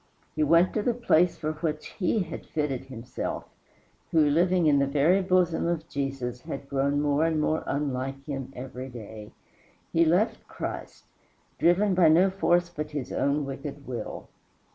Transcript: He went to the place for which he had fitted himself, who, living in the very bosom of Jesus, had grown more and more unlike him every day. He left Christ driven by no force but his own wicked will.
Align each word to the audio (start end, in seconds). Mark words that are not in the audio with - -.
He 0.35 0.41
went 0.41 0.73
to 0.73 0.81
the 0.81 0.95
place 0.95 1.37
for 1.37 1.51
which 1.51 1.85
he 1.99 2.21
had 2.23 2.47
fitted 2.47 2.85
himself, 2.85 3.43
who, 4.09 4.21
living 4.27 4.65
in 4.65 4.79
the 4.79 4.87
very 4.87 5.21
bosom 5.21 5.67
of 5.67 5.87
Jesus, 5.87 6.41
had 6.41 6.67
grown 6.67 6.99
more 6.99 7.23
and 7.23 7.39
more 7.39 7.63
unlike 7.67 8.25
him 8.25 8.51
every 8.55 8.89
day. 8.89 9.29
He 9.93 10.03
left 10.03 10.47
Christ 10.47 11.03
driven 11.59 11.93
by 11.93 12.07
no 12.09 12.31
force 12.31 12.67
but 12.67 12.89
his 12.89 13.13
own 13.13 13.45
wicked 13.45 13.85
will. 13.85 14.27